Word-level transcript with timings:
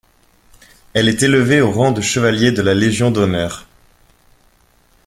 Elle 0.95 1.07
est 1.09 1.21
élevée 1.21 1.61
au 1.61 1.69
rang 1.69 1.91
de 1.91 2.01
chevalier 2.01 2.51
de 2.51 2.63
la 2.63 2.73
Légion 2.73 3.11
d'honneur. 3.11 3.67